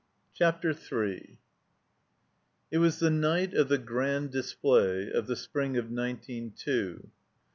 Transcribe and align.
CHAPTER 0.33 0.69
III 0.71 1.37
IT 2.71 2.77
was 2.79 2.97
the 2.97 3.11
night 3.11 3.53
of 3.53 3.69
the 3.69 3.77
Grand 3.77 4.31
Display 4.31 5.11
of 5.11 5.27
the 5.27 5.35
spring 5.35 5.77
of 5.77 5.91
nineteen 5.91 6.53
two. 6.57 7.11